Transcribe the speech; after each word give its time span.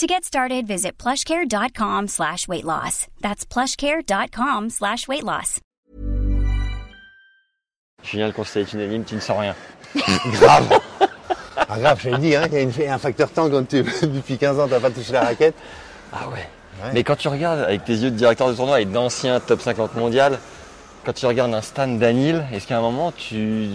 To 0.00 0.06
get 0.06 0.24
started, 0.24 0.66
visit 0.66 0.96
plushcare.com 0.96 2.08
slash 2.08 2.48
weight 2.48 2.64
loss. 2.64 3.06
That's 3.20 3.44
plushcare.com 3.44 4.70
slash 4.70 5.06
weight 5.06 5.24
loss. 5.24 5.60
Julien, 8.02 8.28
le 8.28 8.32
conseil 8.32 8.62
est 8.62 8.72
unanime, 8.72 9.04
tu 9.04 9.14
ne 9.16 9.20
sens 9.20 9.38
rien. 9.38 9.54
grave. 10.40 10.80
Ah, 11.54 11.78
grave, 11.78 12.00
j'avais 12.02 12.16
dit, 12.16 12.34
hein, 12.34 12.44
il 12.46 12.54
y 12.54 12.56
a 12.56 12.60
une- 12.62 12.90
un 12.92 12.96
facteur 12.96 13.30
temps 13.30 13.50
quand 13.50 13.68
tu, 13.68 13.82
depuis 14.02 14.38
15 14.38 14.58
ans, 14.58 14.68
t'as 14.68 14.80
pas 14.80 14.90
touché 14.90 15.12
la 15.12 15.20
raquette. 15.24 15.54
Ah 16.14 16.30
ouais. 16.30 16.48
Ouais. 16.82 16.90
Mais 16.94 17.04
quand 17.04 17.16
tu 17.16 17.28
regardes 17.28 17.60
avec 17.60 17.84
tes 17.84 17.92
yeux 17.92 18.10
de 18.10 18.16
directeur 18.16 18.48
de 18.48 18.54
tournoi 18.54 18.80
et 18.80 18.86
d'ancien 18.86 19.38
top 19.38 19.60
50 19.60 19.96
mondial, 19.96 20.38
quand 21.04 21.12
tu 21.12 21.26
regardes 21.26 21.54
un 21.54 21.62
Stan 21.62 21.86
Danil, 21.88 22.44
est-ce 22.52 22.66
qu'à 22.66 22.78
un 22.78 22.82
moment 22.82 23.12
tu 23.12 23.68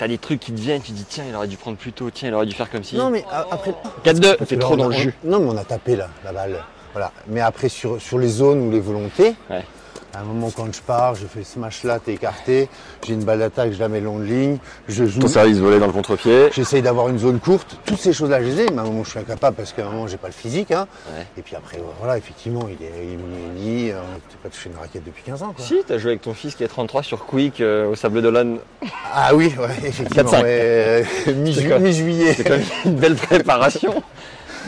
as 0.00 0.08
des 0.08 0.18
trucs 0.18 0.40
qui 0.40 0.52
te 0.52 0.60
viennent, 0.60 0.82
tu 0.82 0.92
te 0.92 0.96
dis 0.96 1.04
tiens 1.08 1.24
il 1.28 1.34
aurait 1.34 1.46
dû 1.48 1.56
prendre 1.56 1.76
plus 1.76 1.92
tôt, 1.92 2.10
tiens 2.12 2.28
il 2.28 2.34
aurait 2.34 2.46
dû 2.46 2.54
faire 2.54 2.70
comme 2.70 2.84
si. 2.84 2.96
Non, 2.96 3.10
mais 3.10 3.24
a- 3.30 3.46
après. 3.50 3.74
4-2, 4.04 4.36
Parce 4.36 4.50
t'es 4.50 4.58
trop 4.58 4.76
dans 4.76 4.88
le 4.88 4.94
jus. 4.94 5.14
Non, 5.24 5.38
mais 5.40 5.46
on 5.50 5.56
a 5.56 5.64
tapé 5.64 5.96
là, 5.96 6.08
la 6.24 6.32
balle. 6.32 6.58
Voilà. 6.92 7.10
Mais 7.26 7.40
après, 7.40 7.68
sur, 7.68 8.00
sur 8.00 8.18
les 8.18 8.28
zones 8.28 8.68
où 8.68 8.70
les 8.70 8.80
volontés, 8.80 9.34
Ouais. 9.50 9.64
À 10.14 10.20
un 10.20 10.24
moment 10.24 10.50
quand 10.50 10.72
je 10.72 10.80
pars, 10.80 11.14
je 11.14 11.26
fais 11.26 11.42
smash 11.42 11.82
là, 11.84 11.98
t'es 11.98 12.14
écarté, 12.14 12.68
j'ai 13.06 13.14
une 13.14 13.24
balle 13.24 13.40
d'attaque, 13.40 13.72
je 13.72 13.78
la 13.78 13.88
mets 13.88 14.00
long 14.00 14.18
de 14.18 14.24
ligne, 14.24 14.58
je 14.88 15.04
joue. 15.04 15.20
Ton 15.20 15.28
service 15.28 15.58
volé 15.58 15.78
dans 15.78 15.86
le 15.86 15.92
contre-pied. 15.92 16.50
J'essaye 16.52 16.82
d'avoir 16.82 17.08
une 17.08 17.18
zone 17.18 17.40
courte, 17.40 17.78
toutes 17.84 17.98
ces 17.98 18.12
choses-là 18.12 18.40
je 18.42 18.46
les 18.48 18.60
ai, 18.62 18.70
mais 18.70 18.78
à 18.78 18.82
un 18.82 18.84
moment 18.84 19.04
je 19.04 19.10
suis 19.10 19.18
incapable 19.18 19.56
parce 19.56 19.72
qu'à 19.72 19.86
un 19.86 19.90
moment 19.90 20.06
j'ai 20.06 20.16
pas 20.16 20.28
le 20.28 20.32
physique. 20.32 20.70
Hein. 20.70 20.86
Ouais. 21.12 21.26
Et 21.36 21.42
puis 21.42 21.56
après, 21.56 21.80
voilà, 21.98 22.16
effectivement, 22.16 22.68
il 22.68 22.84
est 22.84 22.92
il 23.56 23.88
est 23.88 23.92
euh, 23.92 24.00
pas 24.42 24.48
touché 24.48 24.70
une 24.70 24.78
raquette 24.78 25.04
depuis 25.04 25.22
15 25.24 25.42
ans. 25.42 25.52
Quoi. 25.56 25.64
Si, 25.64 25.76
t'as 25.86 25.98
joué 25.98 26.12
avec 26.12 26.22
ton 26.22 26.34
fils 26.34 26.54
qui 26.54 26.64
est 26.64 26.68
33 26.68 27.02
sur 27.02 27.26
Quick 27.26 27.60
euh, 27.60 27.90
au 27.90 27.94
Sable 27.94 28.22
d'Olonne. 28.22 28.58
Ah 29.12 29.34
oui, 29.34 29.52
ouais, 29.58 29.88
effectivement, 29.88 30.30
4-5. 30.30 30.42
ouais, 30.42 31.06
euh, 31.28 31.34
mi-juillet. 31.34 32.34
C'est 32.34 32.44
quand 32.44 32.56
même 32.56 32.64
une 32.84 32.96
belle 32.96 33.16
préparation. 33.16 34.02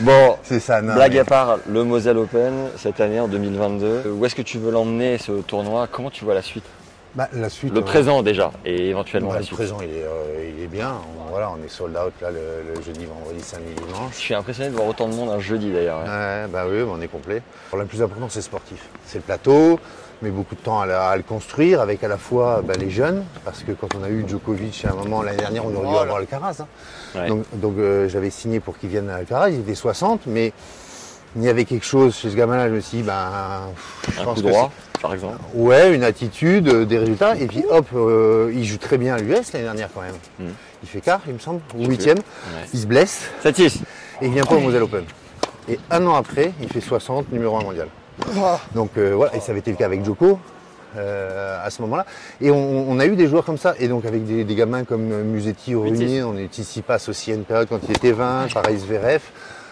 Bon, 0.01 0.37
C'est 0.43 0.59
ça, 0.59 0.81
non. 0.81 0.93
blague 0.93 1.13
mais- 1.13 1.19
à 1.19 1.25
part, 1.25 1.57
le 1.67 1.83
Moselle 1.83 2.17
Open 2.17 2.53
cette 2.77 2.99
année 3.01 3.19
en 3.19 3.27
2022. 3.27 4.03
Où 4.11 4.25
est-ce 4.25 4.35
que 4.35 4.41
tu 4.43 4.59
veux 4.59 4.71
l'emmener 4.71 5.17
ce 5.17 5.31
tournoi? 5.41 5.87
Comment 5.91 6.11
tu 6.11 6.23
vois 6.23 6.35
la 6.35 6.41
suite? 6.43 6.65
Bah, 7.17 7.27
la 7.33 7.49
suite. 7.49 7.73
Le 7.73 7.79
euh, 7.79 7.83
présent 7.83 8.21
déjà 8.21 8.51
et 8.63 8.89
éventuellement 8.89 9.29
bah, 9.29 9.35
la 9.35 9.39
le 9.39 9.45
suite. 9.45 9.57
présent, 9.57 9.77
il 9.81 9.89
est, 9.89 10.03
euh, 10.03 10.51
il 10.55 10.63
est 10.63 10.67
bien. 10.67 10.93
On, 11.25 11.31
voilà, 11.31 11.49
on 11.51 11.65
est 11.65 11.67
sold 11.69 11.97
out 11.97 12.13
là 12.21 12.29
le, 12.31 12.75
le 12.75 12.81
jeudi, 12.83 13.05
vendredi, 13.05 13.41
samedi, 13.41 13.71
Je 13.75 13.83
dimanche. 13.93 14.13
suis 14.13 14.33
impressionné 14.35 14.69
de 14.69 14.75
voir 14.75 14.87
autant 14.87 15.07
de 15.09 15.15
monde 15.15 15.29
un 15.31 15.39
jeudi 15.39 15.71
d'ailleurs. 15.71 15.99
Ouais, 16.05 16.45
bah 16.53 16.65
oui, 16.69 16.83
on 16.87 17.01
est 17.01 17.07
complet. 17.07 17.41
Alors, 17.73 17.81
le 17.81 17.87
plus 17.89 18.01
important, 18.03 18.27
c'est 18.29 18.41
sportif. 18.43 18.87
C'est 19.07 19.17
le 19.17 19.23
plateau, 19.23 19.79
mais 20.21 20.29
beaucoup 20.29 20.53
de 20.55 20.59
temps 20.61 20.79
à, 20.79 20.85
la- 20.85 21.09
à 21.09 21.17
le 21.17 21.23
construire 21.23 21.81
avec 21.81 22.03
à 22.03 22.07
la 22.07 22.17
fois 22.17 22.61
bah, 22.63 22.75
les 22.79 22.91
jeunes, 22.91 23.23
parce 23.43 23.63
que 23.63 23.71
quand 23.71 23.95
on 23.99 24.03
a 24.03 24.09
eu 24.09 24.23
Djokovic 24.27 24.85
à 24.85 24.91
un 24.91 24.95
moment 24.95 25.23
l'année 25.23 25.37
dernière, 25.37 25.65
on 25.65 25.73
aurait 25.75 25.87
dû 25.89 25.95
avoir 25.97 26.17
Alcaraz. 26.17 26.57
hein. 26.61 26.67
Ouais. 27.15 27.27
Donc, 27.29 27.45
donc, 27.53 27.73
euh, 27.79 28.07
j'avais 28.07 28.29
signé 28.29 28.59
pour 28.59 28.77
qu'il 28.77 28.89
vienne 28.89 29.09
à 29.09 29.15
Alcaraz, 29.15 29.49
il 29.49 29.61
était 29.61 29.73
60, 29.75 30.21
mais 30.27 30.53
il 31.35 31.43
y 31.43 31.49
avait 31.49 31.65
quelque 31.65 31.85
chose 31.85 32.15
chez 32.15 32.29
ce 32.29 32.35
gamin-là, 32.35 32.69
je 32.69 32.73
me 32.75 32.79
suis 32.79 32.97
dit, 32.99 33.03
ben, 33.03 33.69
je 34.15 34.21
Un 34.21 34.23
pense 34.23 34.35
coup 34.39 34.43
que 34.43 34.47
droit, 34.49 34.71
par 35.01 35.13
exemple. 35.13 35.37
Ouais, 35.53 35.93
une 35.93 36.03
attitude, 36.03 36.67
euh, 36.67 36.85
des 36.85 36.97
résultats, 36.97 37.35
et 37.37 37.45
puis 37.47 37.63
hop, 37.69 37.87
euh, 37.95 38.51
il 38.53 38.63
joue 38.65 38.77
très 38.77 38.97
bien 38.97 39.15
à 39.15 39.17
l'US 39.19 39.51
l'année 39.53 39.65
dernière 39.65 39.89
quand 39.93 40.01
même. 40.01 40.15
Mm. 40.39 40.51
Il 40.83 40.89
fait 40.89 41.01
quart, 41.01 41.21
il 41.27 41.33
me 41.33 41.39
semble, 41.39 41.61
ou 41.77 41.85
huitième, 41.87 42.17
Ouais. 42.17 42.65
il 42.73 42.79
se 42.79 42.85
blesse, 42.87 43.29
7-6. 43.43 43.81
et 44.21 44.27
il 44.27 44.31
vient 44.33 44.43
pas 44.45 44.55
au 44.55 44.59
Moselle 44.59 44.83
Open. 44.83 45.03
Et 45.69 45.79
un 45.91 46.05
an 46.05 46.15
après, 46.15 46.53
il 46.61 46.69
fait 46.69 46.81
60, 46.81 47.31
numéro 47.31 47.57
1 47.57 47.63
mondial. 47.63 47.87
Donc 48.73 48.91
euh, 48.97 49.13
voilà, 49.15 49.35
et 49.35 49.39
ça 49.39 49.51
avait 49.51 49.59
été 49.59 49.71
le 49.71 49.77
cas 49.77 49.85
avec 49.85 50.03
Djoko 50.05 50.39
euh, 50.97 51.57
à 51.63 51.69
ce 51.69 51.81
moment-là. 51.83 52.05
Et 52.41 52.49
on, 52.51 52.89
on 52.89 52.99
a 52.99 53.05
eu 53.05 53.15
des 53.15 53.27
joueurs 53.27 53.43
comme 53.45 53.57
ça, 53.57 53.75
et 53.79 53.87
donc 53.87 54.05
avec 54.05 54.25
des, 54.25 54.43
des 54.43 54.55
gamins 54.55 54.83
comme 54.85 55.01
Musetti 55.23 55.75
Rugby, 55.75 56.21
on 56.23 56.35
a 56.37 56.41
eu 56.41 56.47
Tsitsipas 56.47 57.05
aussi 57.09 57.31
à 57.31 57.35
une 57.35 57.43
période 57.43 57.67
quand 57.69 57.79
il 57.87 57.91
était 57.91 58.11
20, 58.13 58.53
pareil 58.53 58.77
Zverev. 58.77 59.21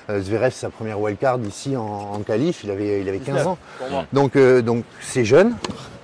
Euh, 0.10 0.22
Zverev, 0.22 0.52
sa 0.54 0.70
première 0.70 1.00
wildcard 1.00 1.40
ici 1.48 1.76
en, 1.76 1.82
en 1.84 2.20
qualif, 2.20 2.64
il 2.64 2.70
avait, 2.70 3.02
il 3.02 3.10
avait 3.10 3.18
15 3.20 3.48
ans. 3.48 3.58
Donc 4.14 4.36
euh, 4.36 4.62
donc 4.62 4.84
c'est 5.02 5.26
jeune, 5.26 5.56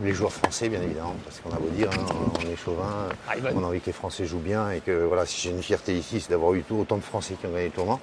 les 0.03 0.11
joueurs 0.13 0.31
français 0.33 0.69
bien 0.69 0.81
évidemment, 0.81 1.13
parce 1.23 1.39
qu'on 1.39 1.51
a 1.51 1.59
beau 1.59 1.69
dire, 1.69 1.89
hein, 1.93 2.13
on 2.39 2.51
est 2.51 2.55
chauvin, 2.55 3.09
Ah, 3.29 3.33
on 3.55 3.63
a 3.63 3.67
envie 3.67 3.79
que 3.79 3.85
les 3.87 3.91
Français 3.91 4.25
jouent 4.25 4.39
bien, 4.39 4.71
et 4.71 4.79
que 4.79 5.03
voilà, 5.05 5.25
si 5.27 5.39
j'ai 5.41 5.51
une 5.51 5.61
fierté 5.61 5.93
ici, 5.93 6.19
c'est 6.19 6.31
d'avoir 6.31 6.53
eu 6.55 6.63
tout- 6.63 6.77
autant 6.77 6.97
de 6.97 7.03
Français 7.03 7.35
qui 7.39 7.45
ont 7.45 7.51
gagné 7.51 7.65
le 7.65 7.71
tournoi. 7.71 7.99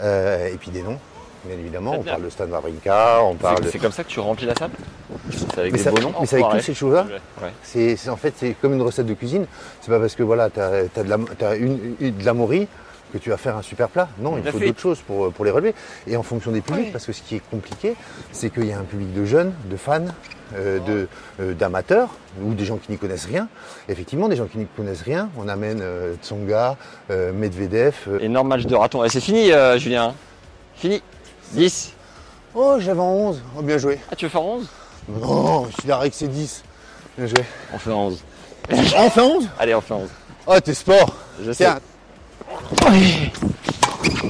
Euh, 0.00 0.46
et 0.52 0.56
puis 0.56 0.70
des 0.70 0.82
noms, 0.82 0.98
bien 1.44 1.56
évidemment. 1.58 1.94
On 1.98 2.02
parle 2.04 2.22
de 2.24 2.30
Stan 2.30 2.46
Wawrinka, 2.46 3.20
on 3.24 3.34
parle 3.34 3.56
C'est 3.58 3.64
de... 3.64 3.70
c'est 3.70 3.78
comme 3.80 3.92
ça 3.92 4.04
que 4.04 4.08
tu 4.10 4.20
remplis 4.20 4.46
la 4.46 4.54
salle? 4.54 4.70
C'est 5.30 5.58
avec 5.58 5.72
Mais 5.72 5.78
des 5.78 5.84
ça- 5.84 5.90
beaux 5.90 5.98
noms 6.00 6.12
mais 6.20 6.26
c'est 6.26 6.36
avec 6.42 6.58
tous 6.58 6.64
ces 6.64 6.74
choses-là. 6.74 7.06
C'est, 7.64 7.96
en 8.08 8.16
fait, 8.16 8.34
c'est 8.36 8.54
comme 8.62 8.74
une 8.74 8.82
recette 8.82 9.06
de 9.06 9.14
cuisine. 9.14 9.46
C'est 9.80 9.90
pas 9.90 9.98
parce 9.98 10.14
que 10.14 10.22
voilà, 10.22 10.48
tu 10.50 10.60
as, 10.60 10.82
de 11.02 11.08
la, 11.08 11.16
t'as 11.36 11.56
une, 11.56 11.96
une- 12.00 12.16
de 12.18 12.24
la 12.24 12.34
maurie 12.34 12.68
que 13.14 13.18
tu 13.18 13.30
vas 13.30 13.36
faire 13.36 13.56
un 13.56 13.62
super 13.62 13.88
plat. 13.88 14.08
Non, 14.18 14.36
il 14.36 14.50
faut 14.50 14.58
d'autres 14.58 14.80
choses 14.80 14.98
pour, 15.00 15.32
pour 15.32 15.44
les 15.44 15.52
relever. 15.52 15.72
Et 16.08 16.16
en 16.16 16.24
fonction 16.24 16.50
des 16.50 16.60
publics, 16.60 16.90
parce 16.92 17.06
que 17.06 17.12
ce 17.12 17.22
qui 17.22 17.36
est 17.36 17.42
compliqué, 17.50 17.94
c'est 18.32 18.50
qu'il 18.50 18.66
y 18.66 18.72
a 18.72 18.78
un 18.78 18.82
public 18.82 19.14
de 19.14 19.24
jeunes, 19.24 19.52
de 19.70 19.76
fans, 19.76 20.04
euh, 20.56 20.80
de, 20.80 21.08
euh, 21.40 21.54
d'amateurs, 21.54 22.08
ou 22.42 22.54
des 22.54 22.64
gens 22.64 22.76
qui 22.76 22.90
n'y 22.90 22.98
connaissent 22.98 23.26
rien. 23.26 23.48
Effectivement, 23.88 24.28
des 24.28 24.34
gens 24.36 24.46
qui 24.46 24.58
n'y 24.58 24.66
connaissent 24.66 25.02
rien, 25.02 25.30
on 25.38 25.46
amène 25.48 25.78
euh, 25.80 26.14
Tsonga, 26.22 26.76
euh, 27.12 27.32
Medvedev. 27.32 27.94
euh, 28.08 28.18
Énorme 28.18 28.48
match 28.48 28.66
de 28.66 28.74
raton. 28.74 29.04
Et 29.04 29.08
c'est 29.08 29.20
fini, 29.20 29.52
euh, 29.52 29.78
Julien. 29.78 30.12
Fini. 30.74 31.00
10. 31.52 31.92
Oh, 32.56 32.76
j'avais 32.80 33.00
en 33.00 33.12
11. 33.12 33.42
Oh, 33.56 33.62
bien 33.62 33.78
joué. 33.78 34.00
Ah, 34.10 34.16
tu 34.16 34.24
veux 34.24 34.30
faire 34.30 34.42
11 34.44 34.66
Non, 35.08 35.66
je 35.70 35.80
suis 35.80 35.88
là 35.88 35.98
avec 35.98 36.14
c'est 36.14 36.26
10. 36.28 36.64
Bien 37.16 37.26
joué. 37.28 37.44
On 37.72 37.78
fait 37.78 37.90
11. 37.92 38.24
On 38.72 39.10
fait 39.10 39.20
11 39.20 39.48
Allez, 39.58 39.74
on 39.74 39.80
fait 39.80 39.94
11. 39.94 40.08
Oh, 40.48 40.54
t'es 40.60 40.74
sport. 40.74 41.14
Je 41.44 41.52
sais. 41.52 41.66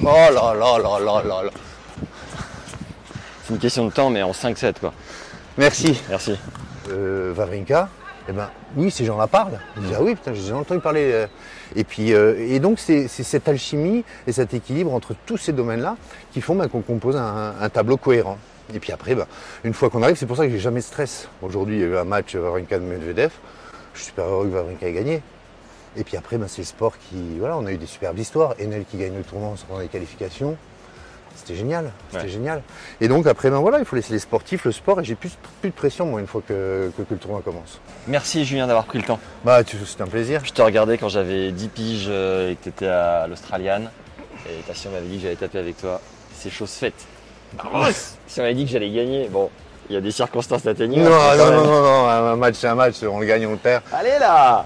Oh 0.02 0.06
là 0.06 0.54
là 0.54 0.78
là 0.78 0.98
là 0.98 1.22
là 1.22 1.42
là. 1.44 1.50
C'est 3.44 3.54
une 3.54 3.60
question 3.60 3.86
de 3.86 3.90
temps, 3.92 4.10
mais 4.10 4.22
en 4.22 4.32
5-7, 4.32 4.74
quoi. 4.80 4.92
Merci. 5.58 6.00
Merci. 6.08 6.38
Euh, 6.90 7.32
Vavrinka, 7.34 7.88
eh 8.28 8.32
ben, 8.32 8.48
oui, 8.76 8.90
ces 8.90 9.04
gens-là 9.04 9.26
parlent. 9.26 9.58
Ils 9.76 9.82
disent, 9.82 9.96
ah 9.98 10.02
oui, 10.02 10.14
putain, 10.14 10.32
j'ai 10.34 10.42
déjà 10.42 10.56
entendu 10.56 10.80
parler. 10.80 11.10
euh. 11.12 11.26
Et 11.76 11.84
puis, 11.84 12.12
euh, 12.14 12.34
et 12.38 12.58
donc, 12.60 12.78
c'est 12.78 13.08
c'est 13.08 13.22
cette 13.22 13.48
alchimie 13.48 14.04
et 14.26 14.32
cet 14.32 14.54
équilibre 14.54 14.92
entre 14.94 15.14
tous 15.26 15.36
ces 15.36 15.52
domaines-là 15.52 15.96
qui 16.32 16.40
font 16.40 16.54
ben, 16.54 16.68
qu'on 16.68 16.80
compose 16.82 17.16
un, 17.16 17.54
un 17.60 17.68
tableau 17.68 17.96
cohérent. 17.96 18.38
Et 18.74 18.80
puis 18.80 18.92
après, 18.92 19.14
ben, 19.14 19.26
une 19.64 19.74
fois 19.74 19.90
qu'on 19.90 20.02
arrive, 20.02 20.16
c'est 20.16 20.26
pour 20.26 20.36
ça 20.36 20.46
que 20.46 20.50
j'ai 20.52 20.58
jamais 20.58 20.80
de 20.80 20.84
stress. 20.84 21.28
Aujourd'hui, 21.42 21.76
il 21.76 21.80
y 21.80 21.84
a 21.84 21.86
eu 21.86 21.96
un 21.96 22.04
match 22.04 22.34
Vavrinka 22.34 22.78
de 22.78 22.84
Medvedev. 22.84 23.30
Je 23.94 23.98
suis 24.00 24.06
super 24.08 24.24
heureux 24.24 24.46
que 24.46 24.52
Vavrinka 24.54 24.86
ait 24.88 24.92
gagné. 24.92 25.22
Et 25.96 26.04
puis 26.04 26.16
après, 26.16 26.36
ben, 26.38 26.46
c'est 26.48 26.62
le 26.62 26.66
sport 26.66 26.92
qui. 26.98 27.38
Voilà, 27.38 27.56
on 27.56 27.66
a 27.66 27.72
eu 27.72 27.76
des 27.76 27.86
superbes 27.86 28.18
histoires. 28.18 28.54
Enel 28.60 28.84
qui 28.90 28.96
gagne 28.98 29.14
le 29.16 29.22
tournoi 29.22 29.48
en 29.50 29.56
sortant 29.56 29.78
des 29.78 29.88
qualifications. 29.88 30.56
C'était 31.36 31.56
génial, 31.56 31.90
c'était 32.10 32.22
Ouais. 32.24 32.28
génial. 32.28 32.62
Et 33.00 33.08
donc 33.08 33.26
après, 33.26 33.50
ben 33.50 33.58
voilà, 33.58 33.80
il 33.80 33.84
faut 33.84 33.96
laisser 33.96 34.12
les 34.12 34.20
sportifs, 34.20 34.64
le 34.64 34.70
sport, 34.70 35.00
et 35.00 35.04
j'ai 35.04 35.16
plus, 35.16 35.32
plus 35.60 35.70
de 35.70 35.74
pression 35.74 36.06
moi 36.06 36.20
une 36.20 36.28
fois 36.28 36.42
que, 36.46 36.92
que- 36.96 37.02
que 37.02 37.12
le 37.14 37.18
tournoi 37.18 37.42
commence. 37.44 37.80
Merci, 38.06 38.44
Julien, 38.44 38.68
d'avoir 38.68 38.84
pris 38.84 38.98
le 38.98 39.04
temps. 39.04 39.18
Bah, 39.44 39.58
c'était 39.66 40.02
un 40.02 40.06
plaisir. 40.06 40.42
Je 40.44 40.52
te 40.52 40.62
regardais 40.62 40.96
quand 40.96 41.08
j'avais 41.08 41.50
10 41.50 41.68
piges 41.68 42.06
euh, 42.08 42.52
et 42.52 42.54
que 42.54 42.62
tu 42.62 42.68
étais 42.68 42.86
à 42.86 43.26
l'Australian. 43.26 43.82
Et 44.48 44.62
ta 44.62 44.74
sœur 44.74 44.92
m'avait 44.92 45.06
dit 45.08 45.16
que 45.16 45.22
j'allais 45.24 45.34
taper 45.36 45.58
avec 45.58 45.76
toi. 45.76 46.00
C'est 46.36 46.50
chose 46.50 46.70
faite. 46.70 47.04
Vamos 47.62 47.86
Si 48.28 48.38
on 48.38 48.42
m'avait 48.44 48.54
dit 48.54 48.64
que 48.64 48.70
j'allais 48.70 48.90
gagner, 48.92 49.28
bon, 49.28 49.50
il 49.90 49.94
y 49.94 49.96
a 49.96 50.00
des 50.00 50.12
circonstances 50.12 50.64
atténuantes. 50.66 51.04
Non, 51.10 51.10
quand 51.18 51.36
non, 51.36 51.50
non, 51.50 51.64
non, 51.64 51.82
non, 51.82 52.08
un 52.08 52.36
match 52.36 52.54
c'est 52.58 52.68
un 52.68 52.74
match, 52.76 53.02
on 53.02 53.18
le 53.18 53.26
gagne, 53.26 53.44
on 53.46 53.50
le 53.52 53.56
perd. 53.56 53.82
Allez 53.92 54.18
là 54.20 54.64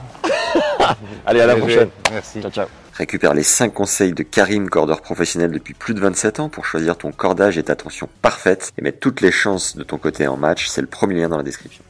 Allez, 1.26 1.40
à 1.40 1.46
la 1.46 1.56
prochaine. 1.56 1.88
Merci. 2.11 2.40
Ciao, 2.40 2.50
ciao. 2.50 2.67
Récupère 2.94 3.32
les 3.32 3.44
5 3.44 3.73
conseils 3.73 4.12
de 4.12 4.25
Karim, 4.25 4.69
cordeur 4.69 5.02
professionnel 5.02 5.52
depuis 5.52 5.75
plus 5.75 5.94
de 5.94 6.00
27 6.00 6.40
ans 6.40 6.49
pour 6.49 6.64
choisir 6.64 6.96
ton 6.96 7.12
cordage 7.12 7.56
et 7.56 7.62
ta 7.62 7.76
tension 7.76 8.08
parfaite 8.23 8.73
et 8.76 8.82
mettre 8.82 8.99
toutes 8.99 9.20
les 9.20 9.31
chances 9.31 9.76
de 9.76 9.85
ton 9.85 9.99
côté 9.99 10.26
en 10.26 10.37
match. 10.37 10.67
C'est 10.67 10.81
le 10.81 10.88
premier 10.88 11.14
lien 11.14 11.29
dans 11.29 11.37
la 11.37 11.44
description. 11.44 11.85